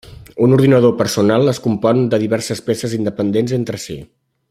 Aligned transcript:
Un 0.45 0.53
ordinador 0.55 0.95
personal 1.01 1.45
es 1.53 1.59
compon 1.67 2.01
de 2.15 2.21
diverses 2.25 2.65
peces 2.71 2.97
independents 3.01 3.55
entre 3.63 3.85
si. 3.89 4.01